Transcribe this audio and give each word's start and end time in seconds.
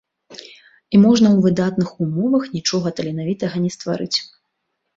І 0.35 0.95
можна 1.03 1.27
ў 1.31 1.37
выдатных 1.47 1.93
умовах 2.07 2.49
нічога 2.55 2.87
таленавітага 3.03 3.65
не 3.69 3.73
стварыць. 3.79 4.13